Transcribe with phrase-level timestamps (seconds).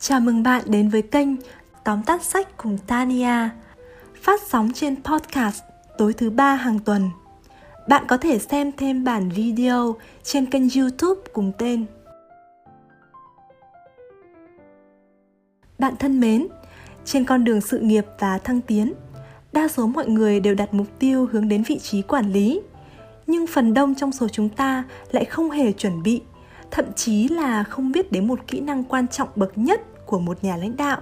[0.00, 1.28] Chào mừng bạn đến với kênh
[1.84, 3.48] Tóm tắt sách cùng Tania,
[4.22, 5.62] phát sóng trên podcast
[5.98, 7.10] tối thứ ba hàng tuần.
[7.88, 11.86] Bạn có thể xem thêm bản video trên kênh YouTube cùng tên.
[15.78, 16.46] Bạn thân mến,
[17.04, 18.92] trên con đường sự nghiệp và thăng tiến,
[19.52, 22.60] đa số mọi người đều đặt mục tiêu hướng đến vị trí quản lý,
[23.26, 26.22] nhưng phần đông trong số chúng ta lại không hề chuẩn bị
[26.70, 30.44] thậm chí là không biết đến một kỹ năng quan trọng bậc nhất của một
[30.44, 31.00] nhà lãnh đạo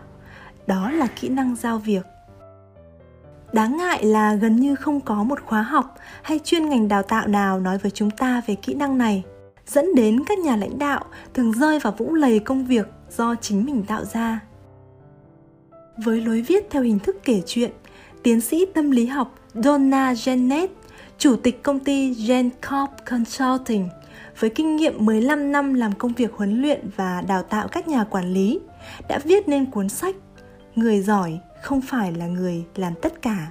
[0.66, 2.06] đó là kỹ năng giao việc.
[3.52, 7.28] Đáng ngại là gần như không có một khóa học hay chuyên ngành đào tạo
[7.28, 9.24] nào nói với chúng ta về kỹ năng này
[9.66, 13.64] dẫn đến các nhà lãnh đạo thường rơi vào vũng lầy công việc do chính
[13.64, 14.40] mình tạo ra.
[15.96, 17.70] Với lối viết theo hình thức kể chuyện
[18.22, 20.68] tiến sĩ tâm lý học Donna Jennett,
[21.18, 23.88] chủ tịch công ty gencorp Consulting,
[24.38, 28.04] với kinh nghiệm 15 năm làm công việc huấn luyện và đào tạo các nhà
[28.04, 28.60] quản lý,
[29.08, 30.16] đã viết nên cuốn sách
[30.76, 33.50] Người giỏi không phải là người làm tất cả.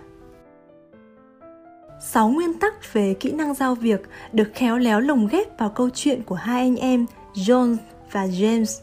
[2.01, 4.01] 6 nguyên tắc về kỹ năng giao việc
[4.33, 7.77] được khéo léo lồng ghép vào câu chuyện của hai anh em John
[8.11, 8.81] và James.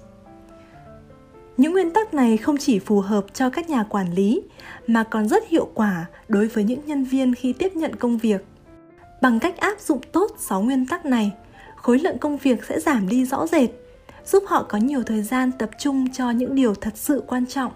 [1.56, 4.42] Những nguyên tắc này không chỉ phù hợp cho các nhà quản lý
[4.86, 8.44] mà còn rất hiệu quả đối với những nhân viên khi tiếp nhận công việc.
[9.20, 11.32] Bằng cách áp dụng tốt 6 nguyên tắc này,
[11.82, 13.70] khối lượng công việc sẽ giảm đi rõ rệt,
[14.24, 17.72] giúp họ có nhiều thời gian tập trung cho những điều thật sự quan trọng.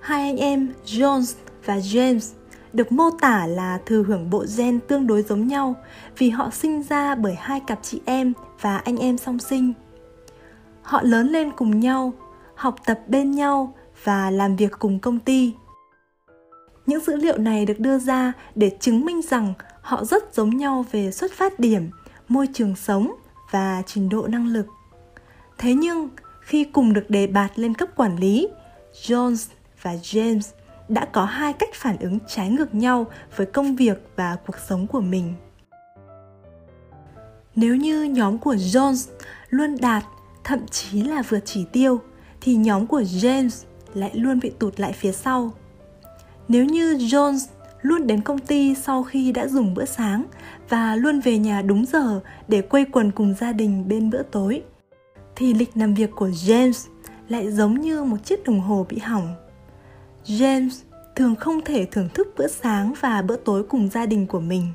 [0.00, 2.34] Hai anh em Jones và James
[2.72, 5.74] được mô tả là thừa hưởng bộ gen tương đối giống nhau
[6.18, 9.72] vì họ sinh ra bởi hai cặp chị em và anh em song sinh.
[10.82, 12.12] Họ lớn lên cùng nhau,
[12.54, 13.74] học tập bên nhau
[14.04, 15.54] và làm việc cùng công ty.
[16.86, 20.84] Những dữ liệu này được đưa ra để chứng minh rằng họ rất giống nhau
[20.90, 21.90] về xuất phát điểm,
[22.28, 23.14] môi trường sống
[23.50, 24.66] và trình độ năng lực.
[25.58, 26.08] Thế nhưng,
[26.40, 28.48] khi cùng được đề bạt lên cấp quản lý,
[28.92, 29.48] jones
[29.82, 30.52] và james
[30.88, 34.86] đã có hai cách phản ứng trái ngược nhau với công việc và cuộc sống
[34.86, 35.34] của mình.
[37.56, 39.10] Nếu như nhóm của jones
[39.48, 40.04] luôn đạt,
[40.44, 42.00] thậm chí là vượt chỉ tiêu,
[42.40, 45.52] thì nhóm của james lại luôn bị tụt lại phía sau.
[46.48, 47.38] Nếu như jones
[47.84, 50.24] luôn đến công ty sau khi đã dùng bữa sáng
[50.68, 54.62] và luôn về nhà đúng giờ để quây quần cùng gia đình bên bữa tối
[55.36, 56.88] thì lịch làm việc của James
[57.28, 59.34] lại giống như một chiếc đồng hồ bị hỏng.
[60.26, 60.82] James
[61.16, 64.68] thường không thể thưởng thức bữa sáng và bữa tối cùng gia đình của mình.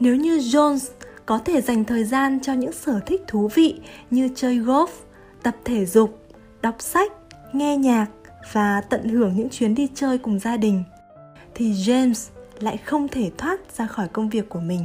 [0.00, 0.90] Nếu như Jones
[1.26, 3.80] có thể dành thời gian cho những sở thích thú vị
[4.10, 4.86] như chơi golf,
[5.42, 6.18] tập thể dục,
[6.62, 7.12] đọc sách,
[7.52, 8.06] nghe nhạc
[8.52, 10.84] và tận hưởng những chuyến đi chơi cùng gia đình
[11.54, 14.84] thì James lại không thể thoát ra khỏi công việc của mình.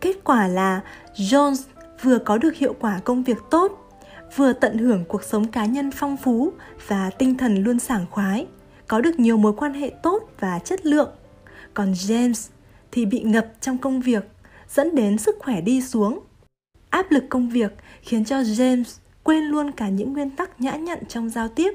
[0.00, 0.80] Kết quả là
[1.14, 1.62] Jones
[2.02, 3.90] vừa có được hiệu quả công việc tốt,
[4.36, 6.52] vừa tận hưởng cuộc sống cá nhân phong phú
[6.86, 8.46] và tinh thần luôn sảng khoái,
[8.88, 11.10] có được nhiều mối quan hệ tốt và chất lượng.
[11.74, 12.50] Còn James
[12.92, 14.28] thì bị ngập trong công việc,
[14.68, 16.20] dẫn đến sức khỏe đi xuống.
[16.90, 17.72] Áp lực công việc
[18.02, 21.70] khiến cho James quên luôn cả những nguyên tắc nhã nhặn trong giao tiếp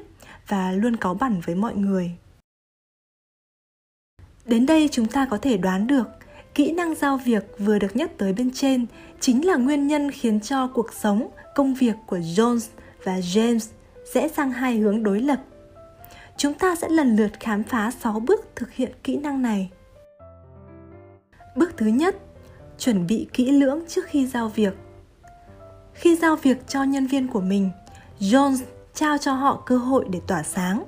[0.47, 2.11] và luôn cáu bẳn với mọi người.
[4.49, 6.03] Đến đây chúng ta có thể đoán được
[6.55, 8.85] kỹ năng giao việc vừa được nhắc tới bên trên
[9.19, 12.67] chính là nguyên nhân khiến cho cuộc sống, công việc của Jones
[13.03, 13.69] và James
[14.13, 15.39] sẽ sang hai hướng đối lập.
[16.37, 19.69] Chúng ta sẽ lần lượt khám phá 6 bước thực hiện kỹ năng này.
[21.55, 22.15] Bước thứ nhất,
[22.77, 24.73] chuẩn bị kỹ lưỡng trước khi giao việc.
[25.93, 27.69] Khi giao việc cho nhân viên của mình,
[28.19, 28.57] Jones
[28.93, 30.83] trao cho họ cơ hội để tỏa sáng.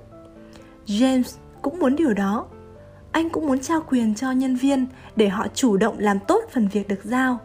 [0.88, 2.46] James cũng muốn điều đó
[3.12, 6.68] anh cũng muốn trao quyền cho nhân viên để họ chủ động làm tốt phần
[6.68, 7.40] việc được giao.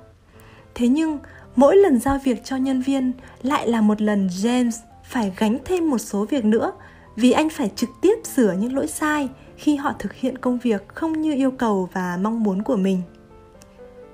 [0.75, 1.19] Thế nhưng,
[1.57, 3.13] mỗi lần giao việc cho nhân viên
[3.43, 4.71] lại là một lần james
[5.05, 6.73] phải gánh thêm một số việc nữa
[7.17, 10.89] vì anh phải trực tiếp sửa những lỗi sai khi họ thực hiện công việc
[10.89, 13.03] không như yêu cầu và mong muốn của mình.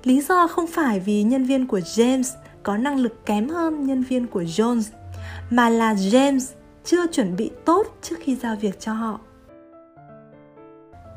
[0.05, 4.03] Lý do không phải vì nhân viên của james có năng lực kém hơn nhân
[4.03, 4.83] viên của jones,
[5.51, 6.53] mà là james
[6.85, 9.21] chưa chuẩn bị tốt trước khi giao việc cho họ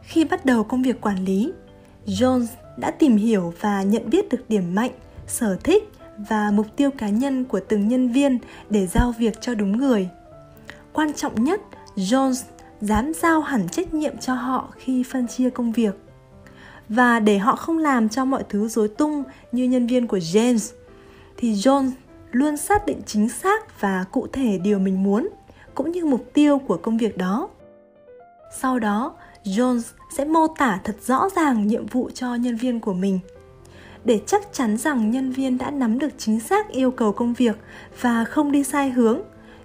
[0.06, 1.52] khi bắt đầu công việc quản lý,
[2.06, 2.46] Jones
[2.78, 4.92] đã tìm hiểu và nhận biết được điểm mạnh,
[5.28, 9.56] sở thích và mục tiêu cá nhân của từng nhân viên để giao việc cho
[9.56, 10.10] đúng người.
[10.94, 11.62] Quan trọng nhất,
[11.96, 12.44] Jones
[12.82, 15.96] dám giao hẳn trách nhiệm cho họ khi phân chia công việc.
[16.90, 20.74] Và để họ không làm cho mọi thứ rối tung như nhân viên của James,
[21.38, 21.92] thì Jones
[22.32, 25.30] luôn xác định chính xác và cụ thể điều mình muốn,
[25.76, 27.50] cũng như mục tiêu của công việc đó.
[28.58, 29.14] Sau đó,
[29.46, 33.20] Jones sẽ mô tả thật rõ ràng nhiệm vụ cho nhân viên của mình.
[34.06, 37.56] để chắc chắn rằng nhân viên đã nắm được chính xác yêu cầu công việc
[38.02, 39.22] và không đi sai hướng.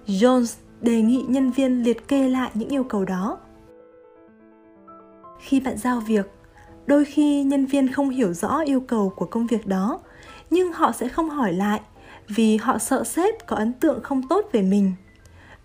[0.07, 3.37] Jones đề nghị nhân viên liệt kê lại những yêu cầu đó.
[5.39, 6.31] Khi bạn giao việc,
[6.85, 9.99] đôi khi nhân viên không hiểu rõ yêu cầu của công việc đó,
[10.49, 11.81] nhưng họ sẽ không hỏi lại
[12.27, 14.93] vì họ sợ sếp có ấn tượng không tốt về mình.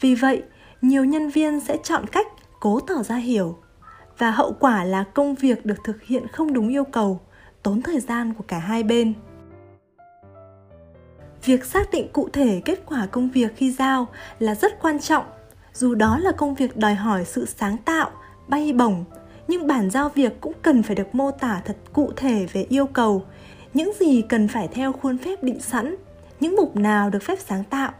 [0.01, 0.43] Vì vậy,
[0.83, 2.27] nhiều nhân viên sẽ chọn cách
[2.61, 3.59] cố tỏ ra hiểu
[4.19, 7.21] và hậu quả là công việc được thực hiện không đúng yêu cầu,
[7.63, 9.15] tốn thời gian của cả hai bên.
[11.45, 14.07] Việc xác định cụ thể kết quả công việc khi giao
[14.39, 15.25] là rất quan trọng,
[15.75, 18.11] dù đó là công việc đòi hỏi sự sáng tạo,
[18.49, 19.05] bay bổng,
[19.49, 22.87] nhưng bản giao việc cũng cần phải được mô tả thật cụ thể về yêu
[22.87, 23.25] cầu.
[23.75, 25.97] Những gì cần phải theo khuôn phép định sẵn,
[26.41, 27.93] những mục nào được phép sáng tạo.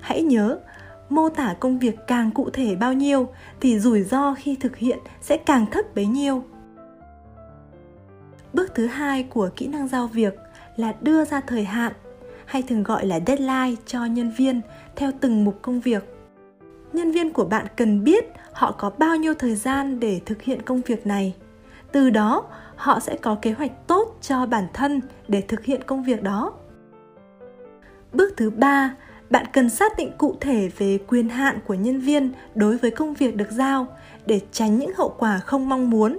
[0.00, 0.58] Hãy nhớ
[1.10, 3.28] mô tả công việc càng cụ thể bao nhiêu,
[3.60, 6.44] thì rủi ro khi thực hiện sẽ càng thấp bấy nhiêu.
[8.52, 10.34] Bước thứ hai của kỹ năng giao việc
[10.76, 11.92] là đưa ra thời hạn,
[12.46, 14.60] hay thường gọi là deadline, cho nhân viên
[14.96, 16.16] theo từng mục công việc.
[16.92, 20.62] Nhân viên của bạn cần biết họ có bao nhiêu thời gian để thực hiện
[20.62, 21.34] công việc này.
[21.92, 22.44] Từ đó,
[22.76, 26.52] họ sẽ có kế hoạch tốt cho bản thân để thực hiện công việc đó.
[28.12, 28.94] Bước thứ ba
[29.30, 33.14] bạn cần xác định cụ thể về quyền hạn của nhân viên đối với công
[33.14, 33.86] việc được giao
[34.26, 36.18] để tránh những hậu quả không mong muốn.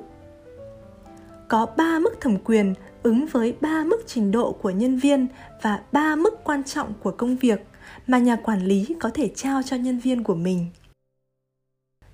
[1.47, 2.73] Có 3 mức thẩm quyền
[3.03, 5.27] ứng với 3 mức trình độ của nhân viên
[5.61, 7.65] và 3 mức quan trọng của công việc
[8.07, 10.65] mà nhà quản lý có thể trao cho nhân viên của mình.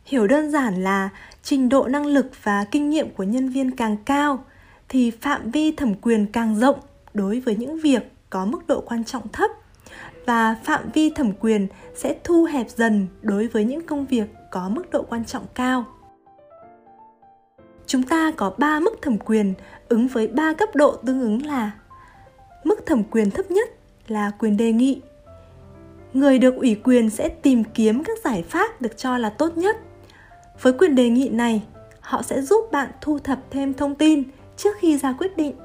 [0.05, 1.09] Hiểu đơn giản là
[1.43, 4.45] trình độ năng lực và kinh nghiệm của nhân viên càng cao
[4.89, 6.79] thì phạm vi thẩm quyền càng rộng
[7.13, 9.51] đối với những việc có mức độ quan trọng thấp
[10.27, 14.69] và phạm vi thẩm quyền sẽ thu hẹp dần đối với những công việc có
[14.69, 15.85] mức độ quan trọng cao.
[17.85, 19.53] Chúng ta có 3 mức thẩm quyền
[19.89, 21.71] ứng với 3 cấp độ tương ứng là
[22.63, 23.69] Mức thẩm quyền thấp nhất
[24.07, 25.01] là quyền đề nghị.
[26.13, 29.77] Người được ủy quyền sẽ tìm kiếm các giải pháp được cho là tốt nhất.
[30.61, 31.63] Với quyền đề nghị này,
[31.99, 34.23] họ sẽ giúp bạn thu thập thêm thông tin
[34.57, 35.55] trước khi ra quyết định.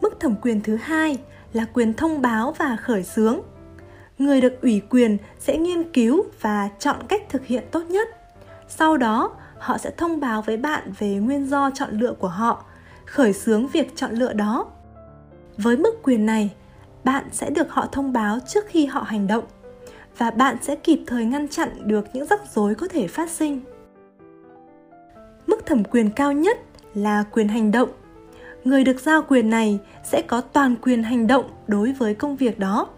[0.00, 1.18] Mức thẩm quyền thứ hai
[1.52, 3.40] là quyền thông báo và khởi xướng.
[4.18, 8.08] Người được ủy quyền sẽ nghiên cứu và chọn cách thực hiện tốt nhất.
[8.68, 12.64] Sau đó, họ sẽ thông báo với bạn về nguyên do chọn lựa của họ,
[13.06, 14.66] khởi xướng việc chọn lựa đó.
[15.56, 16.50] Với mức quyền này,
[17.04, 19.44] bạn sẽ được họ thông báo trước khi họ hành động
[20.18, 23.60] và bạn sẽ kịp thời ngăn chặn được những rắc rối có thể phát sinh.
[25.46, 26.58] Mức thẩm quyền cao nhất
[26.94, 27.88] là quyền hành động
[28.64, 32.58] người được giao quyền này sẽ có toàn quyền hành động đối với công việc
[32.58, 32.88] đó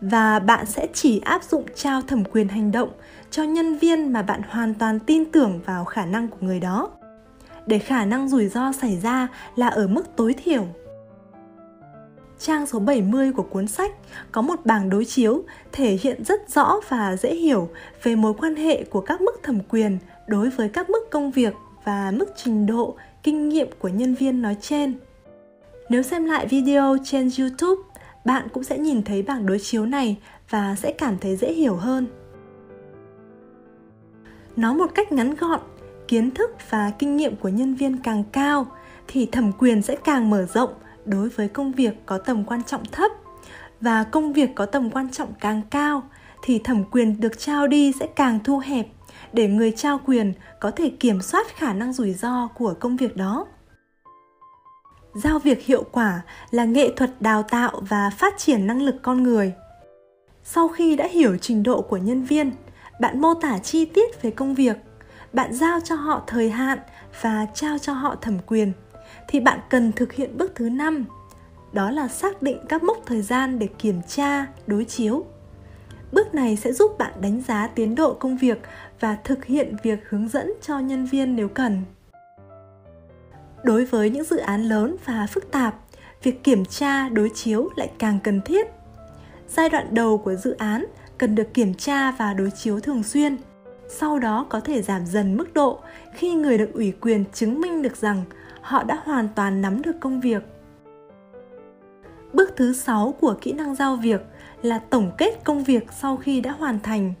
[0.00, 2.88] và bạn sẽ chỉ áp dụng trao thẩm quyền hành động
[3.30, 6.90] cho nhân viên mà bạn hoàn toàn tin tưởng vào khả năng của người đó
[7.66, 10.66] để khả năng rủi ro xảy ra là ở mức tối thiểu.
[12.38, 13.92] Trang số 70 của cuốn sách
[14.32, 15.42] có một bảng đối chiếu
[15.72, 17.68] thể hiện rất rõ và dễ hiểu
[18.02, 21.54] về mối quan hệ của các mức thẩm quyền đối với các mức công việc
[21.84, 24.94] và mức trình độ kinh nghiệm của nhân viên nói trên.
[25.88, 27.82] Nếu xem lại video trên YouTube,
[28.24, 30.18] bạn cũng sẽ nhìn thấy bảng đối chiếu này
[30.50, 32.06] và sẽ cảm thấy dễ hiểu hơn.
[34.56, 35.60] Nói một cách ngắn gọn,
[36.08, 38.66] kiến thức và kinh nghiệm của nhân viên càng cao
[39.08, 40.72] thì thẩm quyền sẽ càng mở rộng
[41.04, 43.12] đối với công việc có tầm quan trọng thấp
[43.80, 46.02] và công việc có tầm quan trọng càng cao
[46.42, 48.86] thì thẩm quyền được trao đi sẽ càng thu hẹp
[49.32, 53.16] để người trao quyền có thể kiểm soát khả năng rủi ro của công việc
[53.16, 53.46] đó.
[55.14, 59.22] Giao việc hiệu quả là nghệ thuật đào tạo và phát triển năng lực con
[59.22, 59.52] người.
[60.44, 62.52] Sau khi đã hiểu trình độ của nhân viên,
[63.00, 64.76] bạn mô tả chi tiết về công việc,
[65.32, 66.78] bạn giao cho họ thời hạn
[67.20, 68.72] và trao cho họ thẩm quyền,
[69.28, 71.04] thì bạn cần thực hiện bước thứ năm,
[71.72, 75.24] đó là xác định các mốc thời gian để kiểm tra, đối chiếu.
[76.12, 78.62] Bước này sẽ giúp bạn đánh giá tiến độ công việc
[79.02, 81.82] và thực hiện việc hướng dẫn cho nhân viên nếu cần.
[83.64, 85.74] Đối với những dự án lớn và phức tạp,
[86.22, 88.66] việc kiểm tra, đối chiếu lại càng cần thiết.
[89.48, 90.86] Giai đoạn đầu của dự án
[91.18, 93.36] cần được kiểm tra và đối chiếu thường xuyên,
[93.88, 95.80] sau đó có thể giảm dần mức độ
[96.14, 98.24] khi người được ủy quyền chứng minh được rằng
[98.60, 100.42] họ đã hoàn toàn nắm được công việc.
[102.32, 104.20] Bước thứ 6 của kỹ năng giao việc
[104.62, 107.14] là tổng kết công việc sau khi đã hoàn thành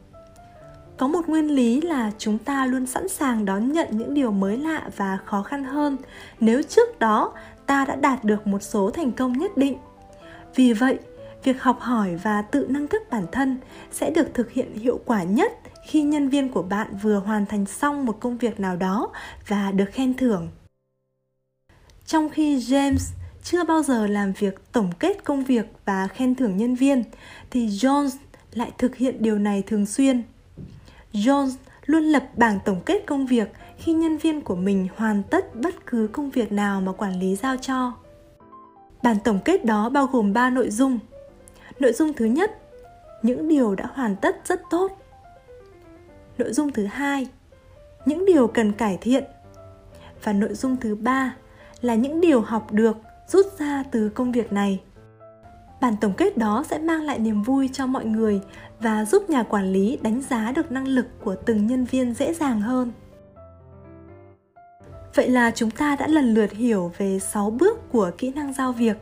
[0.96, 4.56] có một nguyên lý là chúng ta luôn sẵn sàng đón nhận những điều mới
[4.56, 5.96] lạ và khó khăn hơn.
[6.40, 7.32] Nếu trước đó,
[7.66, 9.78] ta đã đạt được một số thành công nhất định.
[10.54, 10.98] Vì vậy,
[11.44, 13.58] việc học hỏi và tự nâng cấp bản thân
[13.92, 15.52] sẽ được thực hiện hiệu quả nhất
[15.86, 19.10] khi nhân viên của bạn vừa hoàn thành xong một công việc nào đó
[19.48, 20.48] và được khen thưởng.
[22.06, 26.56] Trong khi james chưa bao giờ làm việc tổng kết công việc và khen thưởng
[26.56, 27.04] nhân viên,
[27.50, 28.10] thì Jones
[28.54, 30.22] lại thực hiện điều này thường xuyên.
[31.12, 31.50] Jones
[31.86, 35.86] luôn lập bảng tổng kết công việc khi nhân viên của mình hoàn tất bất
[35.86, 37.92] cứ công việc nào mà quản lý giao cho.
[39.02, 40.98] Bản tổng kết đó bao gồm 3 nội dung.
[41.78, 42.58] Nội dung thứ nhất,
[43.22, 44.98] những điều đã hoàn tất rất tốt.
[46.38, 47.26] Nội dung thứ hai,
[48.06, 49.24] những điều cần cải thiện.
[50.22, 51.36] Và nội dung thứ ba
[51.80, 52.96] là những điều học được
[53.28, 54.80] rút ra từ công việc này.
[55.82, 58.40] Bản tổng kết đó sẽ mang lại niềm vui cho mọi người
[58.80, 62.34] và giúp nhà quản lý đánh giá được năng lực của từng nhân viên dễ
[62.34, 62.92] dàng hơn.
[65.14, 68.72] Vậy là chúng ta đã lần lượt hiểu về 6 bước của kỹ năng giao
[68.72, 68.96] việc.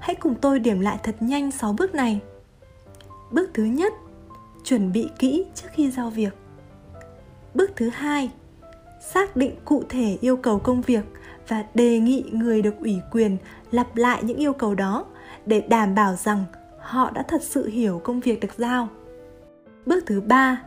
[0.00, 2.20] Hãy cùng tôi điểm lại thật nhanh 6 bước này.
[3.30, 3.92] Bước thứ nhất,
[4.64, 6.34] chuẩn bị kỹ trước khi giao việc.
[7.54, 8.30] Bước thứ hai,
[9.00, 11.04] xác định cụ thể yêu cầu công việc
[11.48, 13.36] và đề nghị người được ủy quyền
[13.70, 15.06] lặp lại những yêu cầu đó
[15.46, 16.44] để đảm bảo rằng
[16.78, 18.88] họ đã thật sự hiểu công việc được giao.
[19.86, 20.62] Bước thứ ba,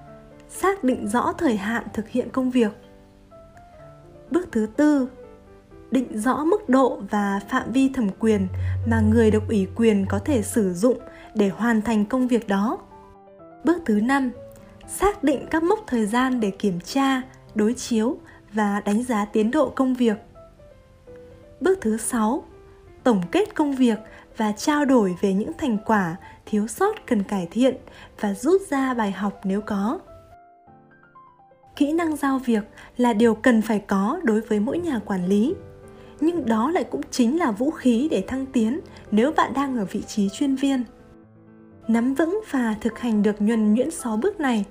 [0.49, 2.71] xác định rõ thời hạn thực hiện công việc.
[4.31, 5.07] Bước thứ tư,
[5.91, 8.47] định rõ mức độ và phạm vi thẩm quyền
[8.87, 10.97] mà người được ủy quyền có thể sử dụng
[11.35, 12.77] để hoàn thành công việc đó.
[13.63, 14.31] Bước thứ năm,
[14.87, 17.21] xác định các mốc thời gian để kiểm tra,
[17.55, 18.17] đối chiếu
[18.53, 20.17] và đánh giá tiến độ công việc.
[21.61, 22.43] Bước thứ sáu,
[23.03, 23.99] tổng kết công việc
[24.37, 27.77] và trao đổi về những thành quả thiếu sót cần cải thiện
[28.19, 29.99] và rút ra bài học nếu có.
[31.75, 32.63] Kỹ năng giao việc
[32.97, 35.55] là điều cần phải có đối với mỗi nhà quản lý.
[36.19, 38.79] Nhưng đó lại cũng chính là vũ khí để thăng tiến
[39.11, 40.83] nếu bạn đang ở vị trí chuyên viên.
[41.87, 44.65] Nắm vững và thực hành được nhuần nhuyễn 6 bước này,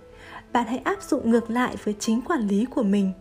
[0.53, 3.13] bạn hãy áp dụng ngược lại với chính quản lý của mình.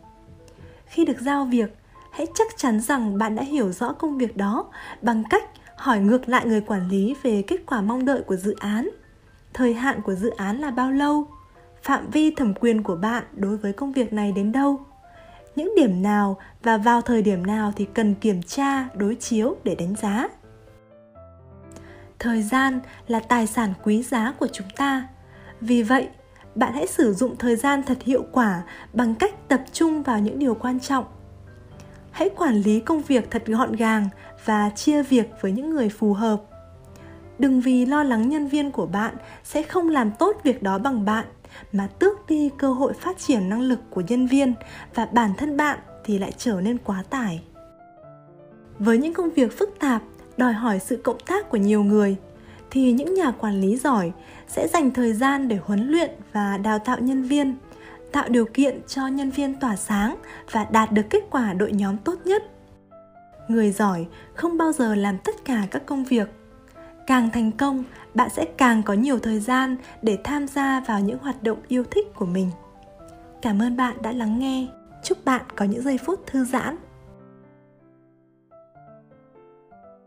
[0.86, 1.76] Khi được giao việc,
[2.12, 4.66] hãy chắc chắn rằng bạn đã hiểu rõ công việc đó
[5.02, 5.44] bằng cách
[5.82, 8.90] hỏi ngược lại người quản lý về kết quả mong đợi của dự án.
[9.54, 11.28] Thời hạn của dự án là bao lâu?
[11.84, 14.80] Phạm vi thẩm quyền của bạn đối với công việc này đến đâu?
[15.56, 19.76] Những điểm nào và vào thời điểm nào thì cần kiểm tra, đối chiếu để
[19.76, 20.28] đánh giá?
[22.20, 25.08] Thời gian là tài sản quý giá của chúng ta.
[25.62, 26.08] Vì vậy,
[26.56, 30.40] bạn hãy sử dụng thời gian thật hiệu quả bằng cách tập trung vào những
[30.40, 31.06] điều quan trọng
[32.22, 34.10] hãy quản lý công việc thật gọn gàng
[34.46, 36.42] và chia việc với những người phù hợp.
[37.40, 41.06] Đừng vì lo lắng nhân viên của bạn sẽ không làm tốt việc đó bằng
[41.06, 41.26] bạn,
[41.72, 44.54] mà tước đi cơ hội phát triển năng lực của nhân viên
[44.96, 47.44] và bản thân bạn thì lại trở nên quá tải.
[48.80, 50.02] Với những công việc phức tạp,
[50.38, 52.16] đòi hỏi sự cộng tác của nhiều người,
[52.72, 54.12] thì những nhà quản lý giỏi
[54.48, 57.56] sẽ dành thời gian để huấn luyện và đào tạo nhân viên
[58.12, 60.16] tạo điều kiện cho nhân viên tỏa sáng
[60.52, 62.44] và đạt được kết quả đội nhóm tốt nhất.
[63.48, 66.30] Người giỏi không bao giờ làm tất cả các công việc.
[67.08, 71.18] Càng thành công, bạn sẽ càng có nhiều thời gian để tham gia vào những
[71.18, 72.52] hoạt động yêu thích của mình.
[73.42, 74.68] Cảm ơn bạn đã lắng nghe.
[75.04, 76.78] Chúc bạn có những giây phút thư giãn.